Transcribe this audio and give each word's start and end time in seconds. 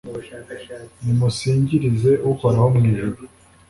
Nimusingirize 1.03 2.11
Uhoraho 2.29 2.67
mu 2.75 2.81
ijuru 2.91 3.21